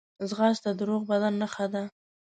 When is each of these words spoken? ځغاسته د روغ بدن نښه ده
ځغاسته 0.29 0.69
د 0.77 0.81
روغ 0.89 1.01
بدن 1.11 1.33
نښه 1.41 1.65
ده 1.73 1.83